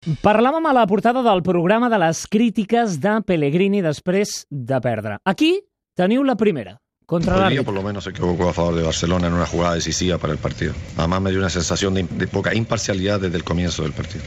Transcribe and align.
Parlàvem 0.00 0.64
a 0.64 0.70
la 0.72 0.86
portada 0.88 1.20
del 1.20 1.42
programa 1.44 1.90
de 1.92 1.98
les 2.00 2.22
crítiques 2.32 2.94
de 3.02 3.18
Pellegrini 3.20 3.82
després 3.84 4.46
de 4.48 4.78
perdre. 4.80 5.18
Aquí 5.28 5.58
teniu 5.92 6.22
la 6.24 6.38
primera, 6.40 6.78
contra 7.04 7.36
Hoy 7.36 7.52
día 7.52 7.62
por 7.62 7.74
lo 7.74 7.82
menos 7.82 8.04
se 8.04 8.10
equivocó 8.10 8.48
a 8.48 8.54
favor 8.54 8.76
de 8.76 8.82
Barcelona 8.82 9.26
en 9.26 9.34
una 9.34 9.44
jugada 9.44 9.74
decisiva 9.74 10.16
para 10.16 10.32
el 10.32 10.38
partido. 10.38 10.72
Además 10.96 11.20
me 11.20 11.30
dio 11.30 11.38
una 11.38 11.50
sensación 11.50 11.92
de, 11.92 12.04
de 12.04 12.26
poca 12.28 12.54
imparcialidad 12.54 13.20
desde 13.20 13.36
el 13.36 13.44
comienzo 13.44 13.82
del 13.82 13.92
partido. 13.92 14.24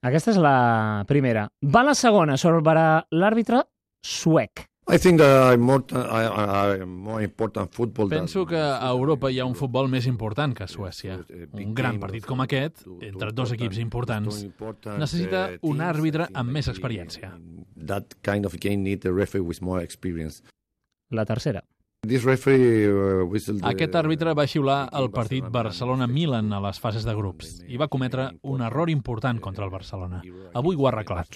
Aquesta 0.00 0.32
és 0.32 0.38
la 0.40 1.04
primera. 1.06 1.50
Va 1.62 1.84
la 1.84 1.92
segona 1.94 2.38
sobre 2.40 2.64
l'àrbitre 3.12 3.60
suec. 4.00 4.71
I 4.88 4.98
think 4.98 5.20
that 5.20 5.58
more, 5.58 5.84
uh, 5.92 6.80
uh, 6.82 6.86
more 6.86 7.22
important 7.22 7.72
football 7.72 8.08
than- 8.08 8.18
Penso 8.20 8.44
que 8.44 8.56
a 8.56 8.88
Europa 8.90 9.30
hi 9.30 9.38
ha 9.38 9.44
un 9.46 9.54
futbol 9.54 9.88
més 9.88 10.06
important 10.06 10.56
que 10.56 10.64
a 10.64 10.68
Suècia. 10.68 11.20
Un 11.52 11.72
gran 11.74 12.00
partit 12.00 12.26
com 12.26 12.40
aquest, 12.40 12.82
entre 13.00 13.30
dos 13.32 13.52
equips 13.52 13.78
importants, 13.78 14.42
necessita 14.98 15.52
un 15.62 15.78
àrbitre 15.80 16.26
amb 16.34 16.50
més 16.50 16.66
experiència. 16.68 17.30
That 17.86 18.14
kind 18.22 18.44
of 18.44 18.56
game 18.60 18.78
need 18.82 19.06
a 19.06 19.12
referee 19.12 19.40
with 19.42 19.60
more 19.62 19.82
experience. 19.84 20.42
La 21.10 21.24
tercera. 21.24 21.62
This 22.04 22.24
referee 22.24 22.88
uh, 22.90 23.24
whistled, 23.24 23.62
uh, 23.62 23.68
Aquest 23.68 23.94
àrbitre 23.94 24.34
va 24.34 24.44
xiular 24.48 24.88
el 24.92 25.10
partit 25.12 25.44
Barcelona-Milan 25.48 26.52
a 26.52 26.58
les 26.60 26.80
fases 26.80 27.04
de 27.04 27.14
grups 27.14 27.60
i 27.68 27.76
va 27.78 27.86
cometre 27.86 28.32
un 28.42 28.60
error 28.60 28.90
important 28.90 29.38
contra 29.38 29.64
el 29.64 29.70
Barcelona. 29.70 30.22
Avui 30.52 30.74
ho 30.74 30.88
ha 30.88 30.90
arreglat. 30.90 31.28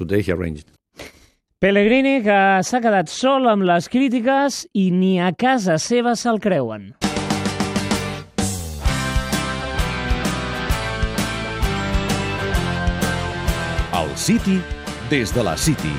Pellegrini, 1.57 2.19
que 2.21 2.39
s'ha 2.69 2.79
quedat 2.85 3.09
sol 3.09 3.47
amb 3.49 3.65
les 3.65 3.87
crítiques 3.89 4.59
i 4.77 4.91
ni 4.93 5.15
a 5.25 5.31
casa 5.33 5.79
seva 5.81 6.13
se'l 6.13 6.37
creuen. 6.37 6.91
El 13.97 14.13
City 14.21 14.59
des 15.09 15.33
de 15.33 15.47
la 15.49 15.57
City. 15.57 15.95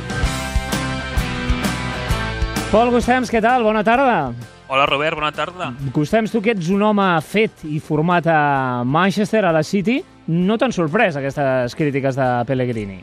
Pol 2.70 2.94
Gustems, 2.94 3.34
què 3.34 3.42
tal? 3.42 3.66
Bona 3.66 3.82
tarda. 3.82 4.30
Hola 4.70 4.86
Robert, 4.86 5.18
bona 5.18 5.34
tarda. 5.34 5.74
Gustems, 5.90 6.38
tu 6.38 6.46
que 6.46 6.54
ets 6.54 6.70
un 6.70 6.86
home 6.86 7.10
fet 7.26 7.66
i 7.66 7.82
format 7.82 8.30
a 8.30 8.40
Manchester, 8.86 9.48
a 9.50 9.58
la 9.58 9.66
City, 9.66 10.04
no 10.30 10.62
t'han 10.62 10.70
sorprès 10.84 11.18
aquestes 11.18 11.74
crítiques 11.74 12.14
de 12.14 12.34
Pellegrini? 12.46 13.02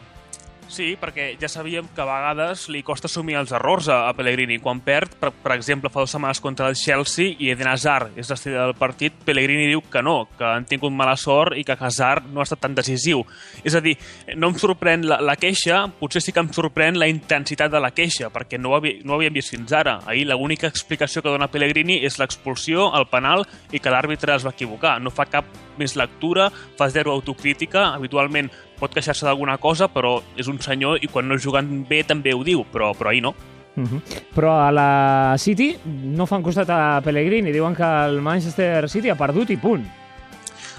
Sí, 0.68 0.94
perquè 0.98 1.34
ja 1.38 1.48
sabíem 1.50 1.86
que 1.94 2.02
a 2.02 2.06
vegades 2.08 2.64
li 2.72 2.80
costa 2.82 3.06
assumir 3.06 3.36
els 3.38 3.52
errors 3.54 3.88
a, 3.92 4.08
a 4.08 4.14
Pellegrini. 4.16 4.56
Quan 4.62 4.80
perd, 4.84 5.12
per, 5.20 5.30
per 5.44 5.52
exemple, 5.54 5.90
fa 5.92 6.02
dues 6.02 6.14
setmanes 6.14 6.40
contra 6.42 6.70
el 6.70 6.78
Chelsea 6.78 7.36
i 7.38 7.50
Eden 7.52 7.68
Hazard 7.70 8.16
és 8.18 8.30
l'estrella 8.30 8.64
del 8.64 8.76
partit, 8.78 9.14
Pellegrini 9.26 9.68
diu 9.70 9.84
que 9.92 10.02
no, 10.02 10.16
que 10.38 10.46
han 10.48 10.66
tingut 10.68 10.94
mala 10.94 11.16
sort 11.20 11.58
i 11.58 11.64
que 11.66 11.76
Hazard 11.78 12.30
no 12.32 12.40
ha 12.40 12.48
estat 12.48 12.64
tan 12.64 12.74
decisiu. 12.74 13.22
És 13.62 13.76
a 13.76 13.82
dir, 13.84 13.94
no 14.40 14.50
em 14.50 14.58
sorprèn 14.58 15.06
la, 15.06 15.20
la 15.22 15.36
queixa, 15.40 15.84
potser 16.00 16.24
sí 16.24 16.34
que 16.34 16.42
em 16.42 16.50
sorprèn 16.54 16.98
la 16.98 17.10
intensitat 17.12 17.70
de 17.70 17.82
la 17.84 17.92
queixa, 17.94 18.32
perquè 18.34 18.58
no 18.58 18.72
ho, 18.72 18.78
havi, 18.80 18.96
no 19.04 19.14
ho 19.14 19.20
havíem 19.20 19.36
vist 19.36 19.54
fins 19.54 19.74
ara. 19.76 20.00
Ahir 20.08 20.26
l'única 20.30 20.70
explicació 20.70 21.22
que 21.22 21.30
dona 21.30 21.50
Pellegrini 21.52 22.00
és 22.08 22.18
l'expulsió, 22.18 22.90
el 22.96 23.06
penal 23.12 23.44
i 23.70 23.78
que 23.78 23.92
l'àrbitre 23.92 24.34
es 24.34 24.46
va 24.46 24.54
equivocar. 24.56 24.96
No 25.02 25.12
fa 25.14 25.28
cap 25.30 25.48
més 25.78 25.96
lectura, 25.98 26.48
fa 26.78 26.88
zero 26.90 27.12
autocrítica, 27.12 27.90
habitualment 27.94 28.50
pot 28.84 28.92
queixar-se 28.94 29.24
d'alguna 29.26 29.56
cosa, 29.58 29.88
però 29.88 30.18
és 30.36 30.48
un 30.52 30.60
senyor 30.60 31.00
i 31.02 31.08
quan 31.08 31.26
no 31.28 31.40
jugant 31.40 31.72
bé 31.88 32.02
també 32.04 32.34
ho 32.36 32.44
diu, 32.44 32.66
però, 32.70 32.92
però 32.94 33.10
ahir 33.10 33.24
no. 33.24 33.34
Uh 33.74 33.82
-huh. 33.82 34.00
Però 34.36 34.52
a 34.68 34.70
la 34.70 35.34
City 35.38 35.74
no 35.84 36.26
fan 36.26 36.42
costat 36.44 36.68
a 36.70 37.00
Pellegrini, 37.02 37.50
diuen 37.50 37.74
que 37.74 37.82
el 37.82 38.20
Manchester 38.22 38.88
City 38.88 39.08
ha 39.10 39.16
perdut 39.16 39.50
i 39.50 39.56
punt. 39.56 39.84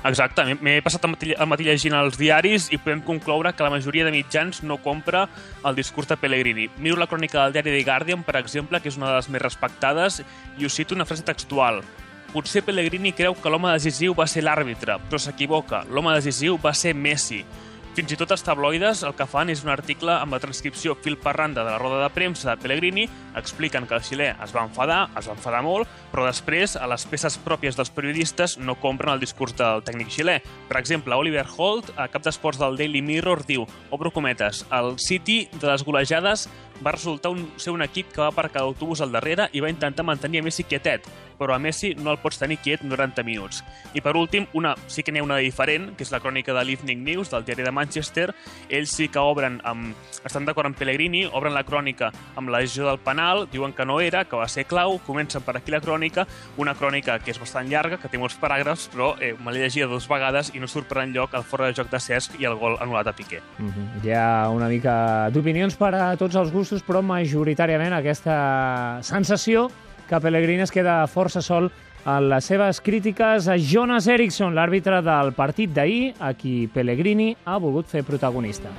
Exacte, 0.05 0.43
m'he- 0.45 0.57
m'he 0.61 0.81
passat 0.85 1.03
el 1.03 1.11
matí, 1.11 1.33
el 1.33 1.47
matí 1.47 1.63
llegint 1.65 1.95
els 1.97 2.17
diaris 2.17 2.67
i 2.71 2.77
podem 2.77 3.01
concloure 3.01 3.53
que 3.53 3.63
la 3.63 3.71
majoria 3.71 4.05
de 4.05 4.11
mitjans 4.11 4.61
no 4.63 4.77
compra 4.77 5.27
el 5.65 5.75
discurs 5.75 6.07
de 6.07 6.15
Pellegrini. 6.15 6.69
Miro 6.77 6.95
la 6.95 7.07
crònica 7.07 7.43
del 7.43 7.53
diari 7.53 7.71
The 7.71 7.83
Guardian, 7.83 8.23
per 8.23 8.35
exemple, 8.35 8.79
que 8.81 8.89
és 8.89 8.97
una 8.97 9.07
de 9.09 9.15
les 9.15 9.29
més 9.29 9.41
respectades, 9.41 10.23
i 10.59 10.65
us 10.65 10.75
cito 10.75 10.93
una 10.93 11.05
frase 11.05 11.23
textual. 11.23 11.81
Potser 12.31 12.61
Pellegrini 12.63 13.13
creu 13.13 13.33
que 13.33 13.49
l'home 13.49 13.71
decisiu 13.71 14.13
va 14.13 14.27
ser 14.27 14.43
l'àrbitre, 14.43 14.99
però 15.09 15.17
s'equivoca. 15.17 15.85
L'home 15.89 16.13
decisiu 16.13 16.59
va 16.63 16.73
ser 16.73 16.93
Messi. 16.93 17.43
Fins 17.95 18.11
i 18.11 18.17
tot 18.19 18.33
els 18.35 18.41
tabloides 18.43 19.05
el 19.07 19.13
que 19.15 19.23
fan 19.23 19.47
és 19.53 19.61
un 19.63 19.69
article 19.71 20.11
amb 20.11 20.35
la 20.35 20.39
transcripció 20.43 20.97
fil 20.99 21.15
per 21.15 21.31
randa 21.37 21.63
de 21.63 21.71
la 21.71 21.77
roda 21.79 22.01
de 22.01 22.09
premsa 22.11 22.49
de 22.49 22.55
Pellegrini, 22.59 23.05
expliquen 23.39 23.87
que 23.87 23.95
el 23.95 24.03
xilè 24.03 24.27
es 24.43 24.51
va 24.51 24.65
enfadar, 24.67 24.97
es 25.15 25.29
va 25.29 25.37
enfadar 25.37 25.61
molt, 25.63 25.87
però 26.11 26.25
després 26.27 26.75
a 26.75 26.89
les 26.91 27.05
peces 27.07 27.37
pròpies 27.45 27.79
dels 27.79 27.93
periodistes 27.95 28.57
no 28.59 28.75
compren 28.83 29.13
el 29.13 29.23
discurs 29.23 29.55
del 29.55 29.79
tècnic 29.87 30.11
xilè. 30.11 30.41
Per 30.67 30.75
exemple, 30.81 31.15
Oliver 31.15 31.45
Holt, 31.55 31.93
a 31.95 32.09
cap 32.11 32.25
d'esports 32.27 32.59
del 32.59 32.75
Daily 32.75 32.99
Mirror, 32.99 33.45
diu, 33.47 33.63
obro 33.95 34.11
cometes, 34.11 34.65
el 34.75 34.97
City 34.99 35.45
de 35.55 35.71
les 35.71 35.87
golejades 35.87 36.49
va 36.83 36.91
resultar 36.91 37.31
un, 37.31 37.47
ser 37.55 37.71
un 37.71 37.85
equip 37.85 38.11
que 38.11 38.19
va 38.19 38.27
aparcar 38.33 38.65
l'autobús 38.65 38.99
al 38.99 39.15
darrere 39.15 39.47
i 39.55 39.63
va 39.63 39.71
intentar 39.71 40.03
mantenir 40.03 40.41
a 40.41 40.49
Messi 40.49 40.67
quietet, 40.67 41.07
però 41.37 41.55
a 41.55 41.59
Messi 41.59 41.93
no 41.95 42.11
el 42.11 42.19
pots 42.23 42.39
tenir 42.41 42.57
quiet 42.63 42.83
90 42.83 43.23
minuts. 43.23 43.63
I 43.93 44.01
per 44.01 44.15
últim, 44.17 44.47
una, 44.53 44.75
sí 44.87 45.03
que 45.03 45.11
n'hi 45.11 45.21
ha 45.21 45.25
una 45.25 45.37
diferent, 45.43 45.91
que 45.95 46.05
és 46.05 46.11
la 46.13 46.21
crònica 46.23 46.53
de 46.55 46.63
l'Evening 46.65 47.03
News, 47.05 47.31
del 47.31 47.45
diari 47.45 47.65
de 47.65 47.71
Manchester. 47.71 48.29
Ells 48.69 48.95
sí 48.95 49.09
que 49.09 49.19
obren, 49.19 49.59
amb, 49.63 49.95
estan 50.25 50.45
d'acord 50.47 50.69
amb 50.69 50.77
Pellegrini, 50.79 51.25
obren 51.25 51.55
la 51.55 51.65
crònica 51.67 52.11
amb 52.35 52.49
la 52.49 52.61
decisió 52.63 52.87
del 52.89 52.99
penal, 52.99 53.45
diuen 53.51 53.73
que 53.73 53.85
no 53.85 53.99
era, 54.01 54.25
que 54.25 54.39
va 54.39 54.47
ser 54.51 54.65
clau, 54.69 54.99
comencen 55.05 55.43
per 55.45 55.57
aquí 55.57 55.73
la 55.73 55.81
crònica, 55.83 56.27
una 56.57 56.75
crònica 56.75 57.19
que 57.23 57.31
és 57.31 57.39
bastant 57.41 57.69
llarga, 57.71 57.99
que 58.01 58.11
té 58.11 58.19
molts 58.21 58.37
paràgrafs, 58.41 58.89
però 58.93 59.13
eh, 59.19 59.33
me 59.39 59.53
l'he 59.53 59.65
llegida 59.65 59.89
dues 59.91 60.07
vegades 60.09 60.51
i 60.55 60.61
no 60.63 60.69
surt 60.71 60.89
per 60.91 61.03
enlloc 61.03 61.35
el 61.37 61.45
fora 61.47 61.69
de 61.69 61.77
joc 61.77 61.91
de 61.91 62.01
Cesc 62.01 62.39
i 62.39 62.49
el 62.49 62.57
gol 62.59 62.77
anul·lat 62.81 63.11
a 63.11 63.15
Piqué. 63.15 63.41
Uh 63.59 63.65
-huh. 63.65 63.87
Hi 64.03 64.11
ha 64.13 64.49
una 64.49 64.67
mica 64.67 65.29
d'opinions 65.29 65.75
per 65.75 65.93
a 65.95 66.15
tots 66.17 66.35
els 66.35 66.51
gustos, 66.51 66.83
però 66.85 67.01
majoritàriament 67.01 67.93
aquesta 67.93 68.99
sensació 69.01 69.69
que 70.09 70.19
Pellegrini 70.21 70.65
es 70.65 70.73
queda 70.73 71.01
força 71.07 71.41
sol 71.41 71.71
en 72.05 72.29
les 72.29 72.45
seves 72.45 72.81
crítiques 72.85 73.47
a 73.49 73.57
Jonas 73.57 74.07
Eriksson, 74.07 74.53
l'àrbitre 74.53 75.01
del 75.05 75.33
partit 75.33 75.73
d'ahir, 75.73 76.13
a 76.19 76.33
qui 76.37 76.67
Pellegrini 76.71 77.33
ha 77.45 77.57
volgut 77.57 77.89
fer 77.89 78.05
protagonista. 78.05 78.69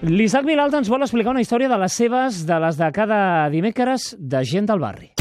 L'Isaac 0.00 0.46
Vilalta 0.48 0.80
ens 0.80 0.88
vol 0.88 1.04
explicar 1.04 1.34
una 1.34 1.42
història 1.44 1.68
de 1.68 1.76
les 1.76 1.92
seves, 1.92 2.44
de 2.48 2.56
les 2.64 2.78
de 2.80 2.88
cada 2.96 3.50
dimecres, 3.52 4.14
de 4.18 4.40
gent 4.48 4.66
del 4.70 4.80
barri. 4.80 5.12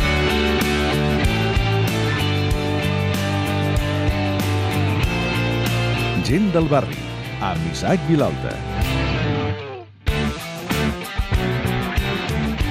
Gent 6.24 6.52
del 6.56 6.72
barri, 6.72 7.02
amb 7.42 7.74
Isaac 7.74 8.00
Vilalta. 8.08 8.79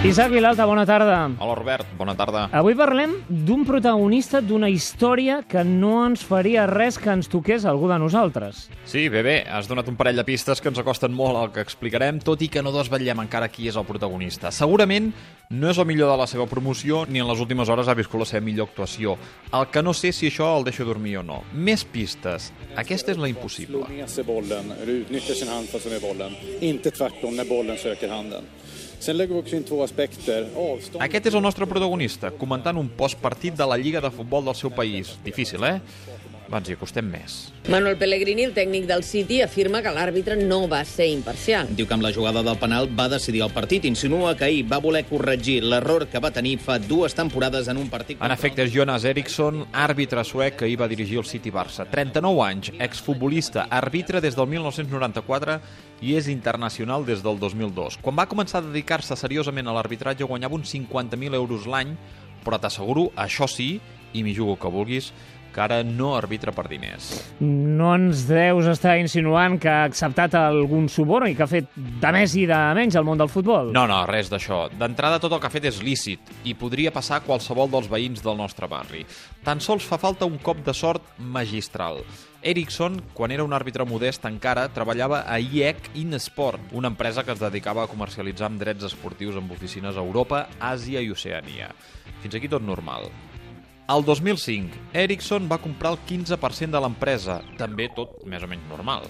Isaac 0.04 0.30
Vilalta, 0.30 0.64
bona 0.64 0.86
tarda. 0.86 1.28
Hola 1.40 1.54
Robert, 1.56 1.86
bona 1.98 2.12
tarda. 2.14 2.44
Avui 2.54 2.76
parlem 2.78 3.16
d'un 3.28 3.64
protagonista 3.66 4.38
d'una 4.40 4.68
història 4.70 5.40
que 5.42 5.64
no 5.66 6.04
ens 6.06 6.22
faria 6.22 6.68
res 6.70 7.00
que 7.02 7.10
ens 7.10 7.26
toqués 7.28 7.66
algú 7.66 7.88
de 7.90 7.96
nosaltres. 7.98 8.68
Sí, 8.86 9.08
bé, 9.10 9.24
bé, 9.26 9.34
has 9.50 9.66
donat 9.66 9.90
un 9.90 9.96
parell 9.98 10.20
de 10.20 10.24
pistes 10.24 10.62
que 10.62 10.70
ens 10.70 10.78
acosten 10.78 11.10
molt 11.12 11.40
al 11.40 11.50
que 11.50 11.64
explicarem, 11.66 12.20
tot 12.22 12.44
i 12.46 12.48
que 12.48 12.62
no 12.62 12.70
desvetllem 12.72 13.24
encara 13.24 13.50
qui 13.50 13.66
és 13.66 13.76
el 13.76 13.88
protagonista. 13.90 14.52
Segurament 14.54 15.10
no 15.50 15.72
és 15.74 15.82
el 15.82 15.88
millor 15.90 16.12
de 16.14 16.20
la 16.22 16.28
seva 16.30 16.46
promoció 16.46 17.02
ni 17.10 17.18
en 17.18 17.26
les 17.26 17.42
últimes 17.42 17.68
hores 17.68 17.90
ha 17.90 17.98
viscut 17.98 18.22
la 18.22 18.30
seva 18.30 18.46
millor 18.46 18.70
actuació. 18.70 19.18
El 19.50 19.66
que 19.74 19.82
no 19.82 19.92
sé 19.98 20.12
si 20.14 20.30
això 20.30 20.52
el 20.60 20.68
deixa 20.70 20.86
dormir 20.86 21.18
o 21.18 21.26
no. 21.26 21.42
Més 21.52 21.82
pistes. 21.82 22.52
Aquesta 22.78 23.10
és 23.10 23.18
la 23.18 23.28
impossible. 23.34 23.82
slår 23.82 23.98
med 23.98 24.08
sig 24.14 24.24
bollen, 24.24 24.70
eller 24.78 25.02
utnyttjar 25.02 25.34
sin 25.42 25.48
handfast 25.48 25.90
med 25.90 26.00
bollen. 26.00 26.36
Inte 26.60 26.90
tvärtom 26.90 27.34
när 27.36 27.44
bollen 27.44 27.76
söker 27.76 28.08
handen. 28.08 28.46
Aquest 31.04 31.28
és 31.30 31.36
el 31.38 31.44
nostre 31.44 31.66
protagonista, 31.70 32.32
comentant 32.34 32.78
un 32.80 32.88
postpartit 32.98 33.56
de 33.58 33.66
la 33.68 33.78
Lliga 33.78 34.02
de 34.04 34.10
Futbol 34.10 34.44
del 34.50 34.56
seu 34.58 34.72
país. 34.74 35.14
Difícil, 35.24 35.64
eh? 35.64 35.78
Ens 36.48 36.68
hi 36.70 36.74
acostem 36.78 37.04
més. 37.12 37.34
Manuel 37.68 37.98
Pellegrini, 38.00 38.46
el 38.48 38.54
tècnic 38.56 38.86
del 38.88 39.02
City, 39.04 39.42
afirma 39.44 39.82
que 39.84 39.92
l'àrbitre 39.92 40.38
no 40.40 40.62
va 40.70 40.80
ser 40.88 41.10
imparcial. 41.12 41.68
Diu 41.76 41.84
que 41.86 41.92
amb 41.92 42.06
la 42.06 42.12
jugada 42.16 42.40
del 42.46 42.56
penal 42.56 42.88
va 42.96 43.08
decidir 43.12 43.42
el 43.44 43.52
partit. 43.52 43.84
Insinua 43.84 44.32
que 44.38 44.46
ahir 44.46 44.62
va 44.70 44.78
voler 44.80 45.04
corregir 45.10 45.58
l'error 45.60 46.06
que 46.08 46.22
va 46.24 46.30
tenir 46.32 46.54
fa 46.64 46.78
dues 46.80 47.12
temporades 47.18 47.68
en 47.68 47.76
un 47.76 47.90
partit... 47.92 48.22
En 48.24 48.32
efecte, 48.32 48.64
és 48.64 48.72
Jonas 48.72 49.04
Eriksson, 49.04 49.66
àrbitre 49.76 50.24
suec 50.24 50.56
que 50.62 50.70
hi 50.70 50.78
va 50.80 50.88
dirigir 50.88 51.20
el 51.20 51.28
City 51.28 51.52
Barça. 51.52 51.84
39 51.92 52.40
anys, 52.46 52.72
exfutbolista, 52.80 53.66
àrbitre 53.68 54.24
des 54.24 54.38
del 54.38 54.48
1994 54.48 55.58
i 56.00 56.16
és 56.16 56.32
internacional 56.32 57.04
des 57.04 57.20
del 57.26 57.36
2002. 57.42 58.00
Quan 58.00 58.16
va 58.16 58.28
començar 58.30 58.62
a 58.62 58.68
dedicar-se 58.70 59.20
seriosament 59.20 59.68
a 59.68 59.76
l'arbitratge 59.76 60.24
guanyava 60.24 60.56
uns 60.56 60.72
50.000 60.72 61.36
euros 61.36 61.68
l'any, 61.68 61.92
però 62.44 62.56
t'asseguro, 62.56 63.10
això 63.20 63.44
sí, 63.50 63.74
i 64.16 64.22
m'hi 64.24 64.32
jugo 64.32 64.56
que 64.56 64.70
vulguis, 64.72 65.12
que 65.58 65.64
ara 65.64 65.80
no 65.82 66.12
arbitra 66.14 66.54
per 66.54 66.68
diners. 66.70 67.10
No 67.42 67.90
ens 67.96 68.22
deus 68.28 68.68
estar 68.70 68.94
insinuant 69.00 69.58
que 69.58 69.72
ha 69.72 69.88
acceptat 69.88 70.36
algun 70.38 70.86
suborn 70.92 71.32
i 71.32 71.34
que 71.34 71.42
ha 71.42 71.50
fet 71.50 71.74
de 71.74 72.12
més 72.14 72.36
i 72.38 72.46
de 72.46 72.58
menys 72.78 72.98
al 72.98 73.06
món 73.08 73.18
del 73.18 73.32
futbol? 73.32 73.72
No, 73.74 73.88
no, 73.90 73.98
res 74.06 74.30
d'això. 74.30 74.68
D'entrada, 74.78 75.18
tot 75.18 75.34
el 75.34 75.42
que 75.42 75.50
ha 75.50 75.56
fet 75.56 75.66
és 75.72 75.82
lícit 75.82 76.30
i 76.46 76.54
podria 76.54 76.94
passar 76.94 77.18
a 77.18 77.26
qualsevol 77.26 77.72
dels 77.74 77.90
veïns 77.90 78.22
del 78.22 78.38
nostre 78.38 78.70
barri. 78.70 79.02
Tan 79.42 79.58
sols 79.64 79.86
fa 79.88 79.98
falta 79.98 80.28
un 80.30 80.38
cop 80.38 80.62
de 80.62 80.74
sort 80.76 81.18
magistral. 81.18 82.04
Ericsson, 82.38 83.00
quan 83.18 83.32
era 83.34 83.42
un 83.42 83.54
àrbitre 83.56 83.82
modest 83.88 84.22
encara, 84.28 84.68
treballava 84.70 85.24
a 85.26 85.40
IEC 85.42 85.90
InSport, 85.98 86.70
una 86.70 86.92
empresa 86.92 87.24
que 87.26 87.34
es 87.34 87.42
dedicava 87.42 87.82
a 87.82 87.90
comercialitzar 87.90 88.46
amb 88.46 88.62
drets 88.62 88.86
esportius 88.92 89.40
amb 89.40 89.50
oficines 89.56 89.98
a 89.98 90.04
Europa, 90.06 90.46
Àsia 90.62 91.02
i 91.02 91.10
Oceania. 91.10 91.72
Fins 92.22 92.38
aquí 92.38 92.50
tot 92.50 92.62
normal. 92.62 93.10
El 93.88 94.02
2005, 94.04 94.76
Ericsson 94.92 95.46
va 95.48 95.56
comprar 95.64 95.94
el 95.94 96.00
15% 96.04 96.74
de 96.74 96.80
l'empresa, 96.84 97.38
també 97.56 97.86
tot 97.96 98.18
més 98.28 98.42
o 98.44 98.48
menys 98.50 98.66
normal. 98.68 99.06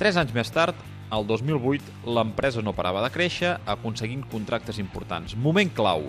Tres 0.00 0.16
anys 0.18 0.32
més 0.34 0.50
tard, 0.50 0.74
el 1.14 1.28
2008, 1.28 1.94
l'empresa 2.16 2.64
no 2.66 2.74
parava 2.74 3.04
de 3.04 3.12
créixer, 3.14 3.52
aconseguint 3.70 4.24
contractes 4.32 4.80
importants. 4.82 5.36
Moment 5.38 5.70
clau. 5.78 6.08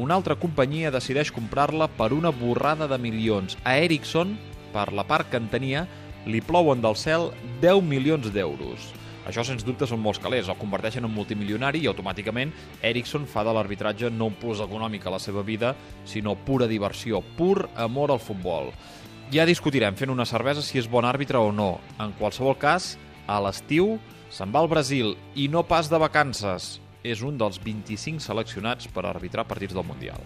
Una 0.00 0.16
altra 0.16 0.38
companyia 0.40 0.94
decideix 0.94 1.28
comprar-la 1.28 1.90
per 1.98 2.14
una 2.16 2.32
borrada 2.32 2.88
de 2.88 2.96
milions. 3.04 3.60
A 3.68 3.76
Ericsson, 3.84 4.32
per 4.72 4.88
la 4.96 5.04
part 5.04 5.28
que 5.28 5.36
en 5.36 5.52
tenia, 5.52 5.84
li 6.24 6.40
plouen 6.40 6.80
del 6.80 6.96
cel 6.96 7.34
10 7.60 7.84
milions 7.84 8.32
d'euros. 8.32 8.94
Això, 9.26 9.42
sens 9.42 9.64
dubte, 9.66 9.88
són 9.90 10.00
molts 10.02 10.20
calés. 10.22 10.46
El 10.48 10.58
converteixen 10.60 11.04
en 11.04 11.12
multimilionari 11.12 11.82
i 11.82 11.88
automàticament 11.90 12.52
Ericsson 12.86 13.26
fa 13.26 13.42
de 13.46 13.54
l'arbitratge 13.56 14.10
no 14.14 14.30
un 14.30 14.38
plus 14.38 14.62
econòmic 14.62 15.06
a 15.06 15.16
la 15.16 15.22
seva 15.22 15.42
vida, 15.42 15.74
sinó 16.06 16.36
pura 16.46 16.70
diversió, 16.70 17.22
pur 17.36 17.68
amor 17.74 18.14
al 18.14 18.22
futbol. 18.22 18.70
Ja 19.34 19.46
discutirem 19.48 19.96
fent 19.98 20.12
una 20.14 20.28
cervesa 20.28 20.62
si 20.62 20.78
és 20.78 20.86
bon 20.86 21.04
àrbitre 21.04 21.42
o 21.42 21.50
no. 21.50 21.80
En 21.98 22.14
qualsevol 22.20 22.54
cas, 22.62 22.94
a 23.26 23.40
l'estiu 23.42 23.96
se'n 24.30 24.54
va 24.54 24.62
al 24.62 24.70
Brasil 24.70 25.16
i 25.34 25.48
no 25.50 25.66
pas 25.66 25.90
de 25.90 25.98
vacances. 25.98 26.76
És 27.06 27.22
un 27.22 27.38
dels 27.38 27.58
25 27.62 28.22
seleccionats 28.22 28.86
per 28.90 29.06
arbitrar 29.06 29.46
partits 29.46 29.74
del 29.74 29.86
Mundial. 29.86 30.22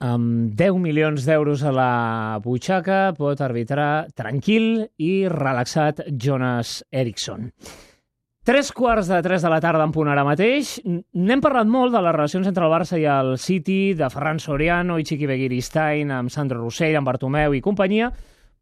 Amb 0.00 0.54
10 0.56 0.78
milions 0.82 1.24
d'euros 1.26 1.62
a 1.64 1.72
la 1.74 2.38
butxaca 2.44 3.14
pot 3.16 3.40
arbitrar 3.40 4.06
tranquil 4.14 4.86
i 4.98 5.26
relaxat 5.28 6.04
Jonas 6.12 6.82
Eriksson. 6.90 7.52
Tres 8.46 8.70
quarts 8.70 9.08
de 9.10 9.18
tres 9.24 9.42
de 9.42 9.50
la 9.50 9.58
tarda 9.58 9.82
en 9.82 9.90
punt 9.90 10.06
ara 10.06 10.22
mateix. 10.22 10.76
N'hem 10.86 11.40
parlat 11.42 11.66
molt 11.66 11.90
de 11.96 12.02
les 12.04 12.14
relacions 12.14 12.46
entre 12.46 12.62
el 12.62 12.70
Barça 12.70 12.94
i 12.94 13.06
el 13.10 13.32
City, 13.42 13.96
de 13.98 14.06
Ferran 14.06 14.38
Soriano 14.38 15.00
i 15.00 15.04
Chiqui 15.08 15.26
Begiristain, 15.26 16.12
amb 16.14 16.30
Sandro 16.30 16.60
Rossell, 16.60 16.94
amb 16.94 17.10
Bartomeu 17.10 17.56
i 17.58 17.62
companyia, 17.64 18.12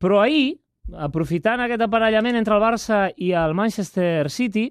però 0.01 0.23
ahir, 0.23 0.55
aprofitant 0.97 1.61
aquest 1.67 1.85
aparellament 1.85 2.41
entre 2.41 2.57
el 2.57 2.65
Barça 2.65 3.11
i 3.21 3.35
el 3.37 3.53
Manchester 3.53 4.31
City, 4.33 4.71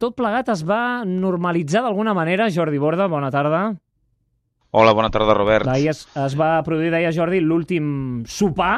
tot 0.00 0.16
plegat 0.16 0.48
es 0.52 0.64
va 0.64 1.04
normalitzar 1.04 1.84
d'alguna 1.84 2.16
manera. 2.16 2.48
Jordi 2.48 2.80
Borda, 2.80 3.04
bona 3.06 3.28
tarda. 3.30 3.66
Hola, 4.76 4.90
bona 4.90 5.06
tarda, 5.14 5.34
Robert. 5.38 5.68
Ahir 5.70 5.92
es, 5.92 6.00
es 6.18 6.34
va 6.34 6.56
produir, 6.66 6.88
deia 6.90 7.12
Jordi, 7.14 7.38
l'últim 7.38 8.24
sopar 8.26 8.72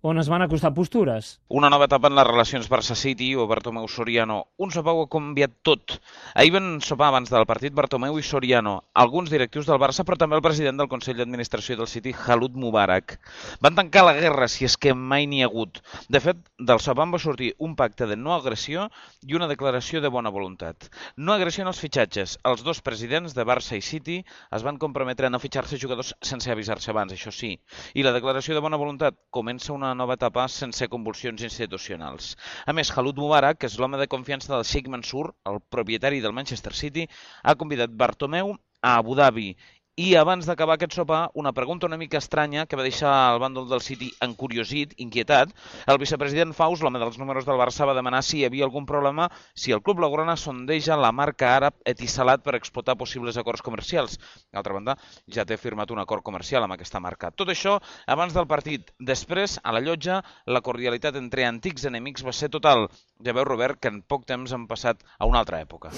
on 0.00 0.18
es 0.18 0.28
van 0.28 0.42
acostar 0.42 0.74
postures. 0.74 1.40
Una 1.48 1.68
nova 1.70 1.88
etapa 1.88 2.06
en 2.06 2.14
les 2.14 2.26
relacions 2.26 2.68
Barça-City 2.70 3.32
o 3.34 3.48
Bartomeu 3.50 3.88
Soriano. 3.90 4.44
Un 4.56 4.70
sopar 4.70 4.94
ho 4.94 5.02
ha 5.02 5.10
canviat 5.10 5.56
tot. 5.66 5.96
Ahir 6.38 6.52
van 6.54 6.78
sopar 6.84 7.08
abans 7.08 7.32
del 7.32 7.46
partit 7.50 7.74
Bartomeu 7.74 8.18
i 8.18 8.22
Soriano, 8.22 8.76
alguns 8.94 9.30
directius 9.30 9.66
del 9.66 9.80
Barça, 9.82 10.04
però 10.06 10.16
també 10.20 10.38
el 10.38 10.44
president 10.44 10.78
del 10.78 10.88
Consell 10.88 11.18
d'Administració 11.18 11.76
del 11.76 11.90
City, 11.90 12.14
Halut 12.14 12.54
Mubarak. 12.54 13.16
Van 13.60 13.74
tancar 13.74 14.04
la 14.06 14.14
guerra, 14.14 14.46
si 14.46 14.68
és 14.68 14.76
que 14.78 14.94
mai 14.94 15.26
n'hi 15.26 15.42
ha 15.42 15.50
hagut. 15.50 15.82
De 16.08 16.22
fet, 16.22 16.38
del 16.58 16.78
sopar 16.78 17.08
va 17.10 17.18
sortir 17.18 17.54
un 17.58 17.74
pacte 17.74 18.06
de 18.06 18.16
no 18.16 18.34
agressió 18.36 18.88
i 19.26 19.34
una 19.34 19.50
declaració 19.50 20.00
de 20.00 20.12
bona 20.14 20.30
voluntat. 20.30 20.90
No 21.16 21.34
agressió 21.34 21.62
en 21.62 21.72
els 21.72 21.82
fitxatges. 21.82 22.38
Els 22.46 22.62
dos 22.62 22.82
presidents 22.82 23.34
de 23.34 23.46
Barça 23.46 23.74
i 23.74 23.82
City 23.82 24.22
es 24.54 24.62
van 24.62 24.78
comprometre 24.78 25.26
a 25.26 25.30
no 25.30 25.42
fitxar-se 25.42 25.78
jugadors 25.78 26.14
sense 26.22 26.50
avisar-se 26.50 26.92
abans, 26.94 27.12
això 27.12 27.34
sí. 27.34 27.56
I 27.94 28.06
la 28.06 28.14
declaració 28.14 28.54
de 28.54 28.62
bona 28.62 28.78
voluntat 28.78 29.18
comença 29.34 29.72
una 29.72 29.87
nova 29.94 30.16
etapa 30.18 30.46
sense 30.52 30.88
convulsions 30.92 31.42
institucionals. 31.46 32.34
A 32.66 32.74
més, 32.76 32.92
Khalud 32.92 33.18
Mubarak, 33.20 33.60
que 33.62 33.70
és 33.70 33.78
l'home 33.78 34.00
de 34.00 34.08
confiança 34.10 34.52
del 34.54 34.64
Sheikh 34.64 34.88
Mansour, 34.92 35.32
el 35.50 35.60
propietari 35.70 36.20
del 36.24 36.36
Manchester 36.36 36.74
City, 36.74 37.06
ha 37.42 37.56
convidat 37.56 37.94
Bartomeu 38.04 38.56
a 38.82 38.96
Abu 38.98 39.16
Dhabi 39.18 39.48
i 39.98 40.12
abans 40.14 40.46
d'acabar 40.46 40.76
aquest 40.76 40.94
sopar, 40.94 41.24
una 41.34 41.50
pregunta 41.50 41.88
una 41.88 41.96
mica 41.98 42.20
estranya 42.22 42.66
que 42.70 42.76
va 42.78 42.84
deixar 42.86 43.10
el 43.32 43.40
bàndol 43.42 43.64
del 43.66 43.80
City 43.82 44.12
encuriosit, 44.22 44.92
inquietat. 45.02 45.50
El 45.90 45.98
vicepresident 45.98 46.52
Faus, 46.54 46.84
l'home 46.86 47.00
dels 47.02 47.18
números 47.18 47.48
del 47.48 47.58
Barça, 47.58 47.86
va 47.88 47.96
demanar 47.98 48.20
si 48.22 48.38
hi 48.38 48.44
havia 48.46 48.68
algun 48.68 48.86
problema 48.86 49.26
si 49.58 49.74
el 49.74 49.82
club 49.82 49.98
blaugrana 49.98 50.36
sondeja 50.38 50.94
la 50.94 51.10
marca 51.10 51.50
àrab 51.56 51.82
Etisalat 51.82 52.44
per 52.46 52.54
explotar 52.54 52.94
possibles 53.00 53.40
acords 53.42 53.64
comercials. 53.66 54.20
D'altra 54.54 54.78
banda, 54.78 54.94
ja 55.26 55.42
té 55.44 55.58
firmat 55.58 55.90
un 55.90 55.98
acord 55.98 56.22
comercial 56.22 56.62
amb 56.62 56.78
aquesta 56.78 57.02
marca. 57.02 57.32
Tot 57.34 57.50
això 57.50 57.80
abans 58.06 58.38
del 58.38 58.46
partit. 58.46 58.94
Després, 59.02 59.58
a 59.64 59.74
la 59.74 59.82
llotja, 59.82 60.22
la 60.46 60.62
cordialitat 60.62 61.18
entre 61.18 61.48
antics 61.50 61.90
enemics 61.90 62.22
va 62.22 62.36
ser 62.36 62.52
total. 62.54 62.86
Ja 63.18 63.34
veu, 63.34 63.42
Robert, 63.50 63.82
que 63.82 63.90
en 63.90 64.04
poc 64.06 64.30
temps 64.30 64.54
han 64.54 64.70
passat 64.70 65.02
a 65.18 65.26
una 65.26 65.42
altra 65.42 65.58
època. 65.58 65.86